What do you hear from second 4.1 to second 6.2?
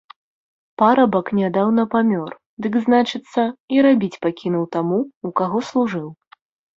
пакінуў таму, у каго служыў.